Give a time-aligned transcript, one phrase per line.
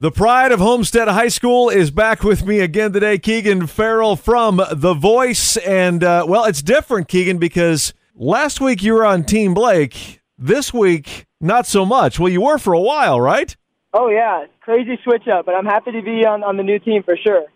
[0.00, 4.62] The pride of Homestead High School is back with me again today, Keegan Farrell from
[4.70, 5.56] The Voice.
[5.56, 10.20] And, uh, well, it's different, Keegan, because last week you were on Team Blake.
[10.38, 12.20] This week, not so much.
[12.20, 13.56] Well, you were for a while, right?
[13.92, 14.44] Oh, yeah.
[14.60, 17.46] Crazy switch up, but I'm happy to be on, on the new team for sure.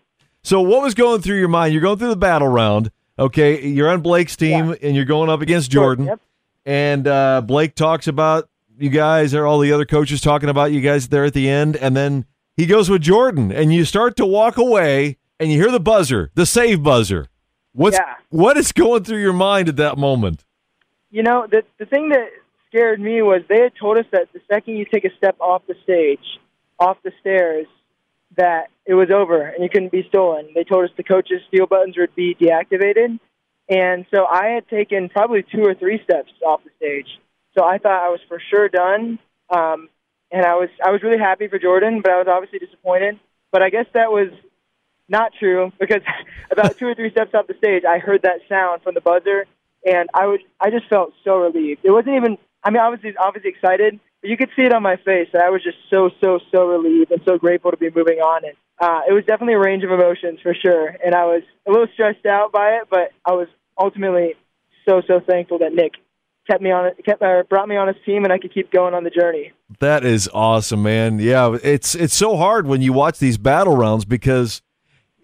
[0.43, 1.71] So, what was going through your mind?
[1.71, 2.91] You're going through the battle round.
[3.17, 4.75] Okay, you're on Blake's team Yeah.
[4.81, 6.07] and you're going up against Jordan.
[6.07, 6.19] Yep.
[6.65, 10.81] And uh, Blake talks about you guys, or all the other coaches talking about you
[10.81, 11.77] guys there at the end.
[11.77, 12.25] And then
[12.55, 16.31] he goes with Jordan, and you start to walk away, and you hear the buzzer,
[16.35, 17.27] the save buzzer.
[17.73, 18.15] What's Yeah.
[18.29, 20.45] what is going through your mind at that moment?
[21.09, 22.29] You know, the, the thing that
[22.67, 25.61] scared me was they had told us that the second you take a step off
[25.67, 26.39] the stage,
[26.79, 27.67] off the stairs,
[28.35, 30.49] that it was over and you couldn't be stolen.
[30.55, 33.19] They told us the coaches' steal buttons would be deactivated.
[33.69, 37.07] And so I had taken probably two or three steps off the stage.
[37.57, 39.19] So I thought I was for sure done.
[39.49, 39.89] Um,
[40.33, 43.19] and I was I was really happy for Jordan, but I was obviously disappointed.
[43.51, 44.29] But I guess that was
[45.07, 46.01] not true because
[46.51, 49.45] about two or three steps off the stage, I heard that sound from the buzzer,
[49.85, 51.81] and I was I just felt so relieved.
[51.83, 54.95] It wasn't even I mean obviously obviously excited, but you could see it on my
[54.97, 58.17] face that I was just so so so relieved and so grateful to be moving
[58.17, 58.43] on.
[58.43, 61.71] And uh, it was definitely a range of emotions for sure, and I was a
[61.71, 63.47] little stressed out by it, but I was
[63.77, 64.33] ultimately
[64.89, 65.93] so so thankful that Nick
[66.47, 68.71] kept me on it, kept uh, brought me on his team, and I could keep
[68.71, 69.51] going on the journey.
[69.79, 71.19] That is awesome, man.
[71.19, 74.61] Yeah, it's it's so hard when you watch these battle rounds because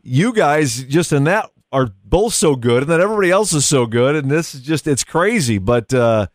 [0.01, 3.85] you guys just in that are both so good, and then everybody else is so
[3.85, 5.57] good, and this is just it's crazy.
[5.57, 6.27] But uh,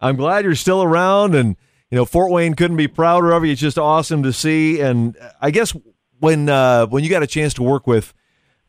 [0.00, 1.56] I'm glad you're still around, and
[1.90, 3.52] you know Fort Wayne couldn't be prouder of you.
[3.52, 5.74] It's just awesome to see, and I guess
[6.18, 8.12] when uh, when you got a chance to work with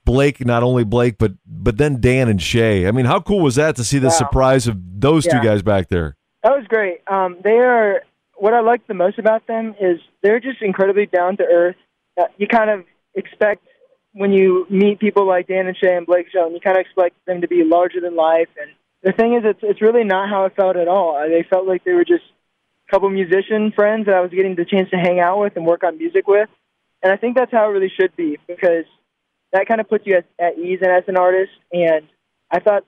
[0.05, 2.87] Blake, not only Blake, but but then Dan and Shay.
[2.87, 4.13] I mean, how cool was that to see the Wow.
[4.13, 6.15] surprise of those two guys back there?
[6.43, 6.99] That was great.
[7.07, 8.01] Um, they are
[8.35, 11.75] what I like the most about them is they're just incredibly down to earth.
[12.19, 12.83] Uh, you kind of
[13.15, 13.65] expect
[14.13, 17.15] when you meet people like Dan and Shay and Blake Stone, you kind of expect
[17.25, 18.49] them to be larger than life.
[18.61, 18.69] And
[19.01, 21.15] the thing is, it's it's really not how it felt at all.
[21.15, 22.23] Uh, They felt like they were just
[22.87, 25.65] a couple musician friends that I was getting the chance to hang out with and
[25.65, 26.49] work on music with.
[27.01, 28.85] And I think that's how it really should be because
[29.53, 31.51] that kind of puts you at, at ease and as an artist.
[31.71, 32.07] And
[32.51, 32.85] I thought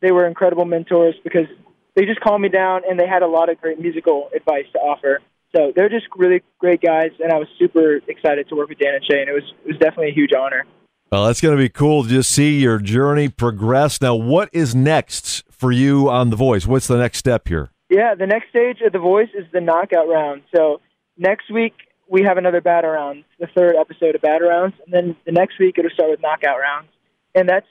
[0.00, 1.46] they were incredible mentors because
[1.94, 4.78] they just calmed me down and they had a lot of great musical advice to
[4.78, 5.20] offer.
[5.54, 8.94] So they're just really great guys, and I was super excited to work with Dan
[8.96, 10.66] and Shay, and it was it was definitely a huge honor.
[11.10, 14.00] Well, that's going to be cool to just see your journey progress.
[14.02, 16.66] Now, what is next for you on The Voice?
[16.66, 17.70] What's the next step here?
[17.88, 20.42] Yeah, the next stage of The Voice is the knockout round.
[20.54, 20.80] So
[21.16, 21.74] next week
[22.08, 25.58] we have another battle round, the third episode of battle rounds, and then the next
[25.58, 26.88] week it'll start with knockout rounds,
[27.34, 27.66] and that's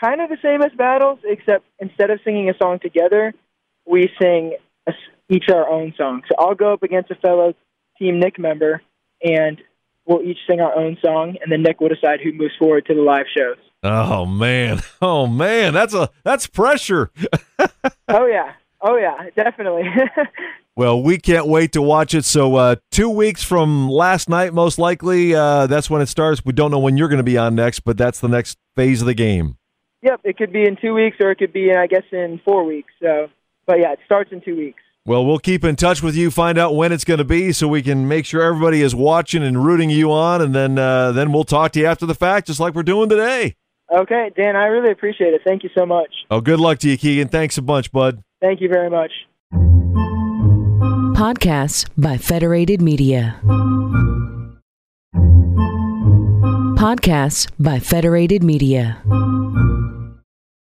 [0.00, 3.32] kind of the same as battles, except instead of singing a song together,
[3.86, 4.92] we sing a,
[5.28, 6.22] each our own song.
[6.28, 7.54] So I'll go up against a fellow
[7.98, 8.82] Team Nick member,
[9.22, 9.60] and
[10.04, 12.94] we'll each sing our own song, and then Nick will decide who moves forward to
[12.94, 13.56] the live shows.
[13.82, 17.10] Oh man, oh man, that's a that's pressure.
[18.08, 18.52] oh yeah,
[18.86, 19.84] oh yeah, definitely.
[20.76, 22.24] well, we can't wait to watch it.
[22.24, 26.44] So, uh, two weeks from last night, most likely, uh, that's when it starts.
[26.44, 29.00] We don't know when you're going to be on next, but that's the next phase
[29.00, 29.56] of the game.
[30.02, 32.40] yep, it could be in two weeks, or it could be, in, I guess, in
[32.44, 32.92] four weeks.
[33.02, 33.28] So,
[33.66, 34.82] but yeah, it starts in two weeks.
[35.04, 37.68] Well, we'll keep in touch with you, find out when it's going to be, so
[37.68, 41.32] we can make sure everybody is watching and rooting you on, and then uh, then
[41.32, 43.54] we'll talk to you after the fact, just like we're doing today.
[43.88, 45.42] Okay, Dan, I really appreciate it.
[45.44, 46.12] Thank you so much.
[46.28, 47.28] Oh, good luck to you, Keegan.
[47.28, 48.24] Thanks a bunch, bud.
[48.46, 49.10] Thank you very much.
[51.18, 53.40] Podcasts by Federated Media.
[56.78, 59.02] Podcasts by Federated Media.